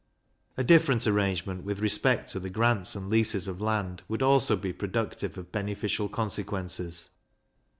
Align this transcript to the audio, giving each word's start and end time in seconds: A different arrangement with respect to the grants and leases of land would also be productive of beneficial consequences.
A 0.57 0.63
different 0.63 1.05
arrangement 1.05 1.63
with 1.63 1.77
respect 1.77 2.31
to 2.31 2.39
the 2.39 2.49
grants 2.49 2.95
and 2.95 3.07
leases 3.07 3.47
of 3.47 3.61
land 3.61 4.01
would 4.07 4.23
also 4.23 4.55
be 4.55 4.73
productive 4.73 5.37
of 5.37 5.51
beneficial 5.51 6.09
consequences. 6.09 7.09